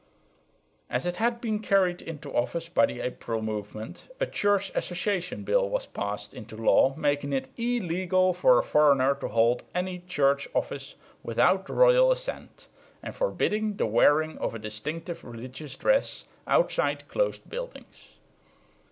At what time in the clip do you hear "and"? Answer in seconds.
13.03-13.15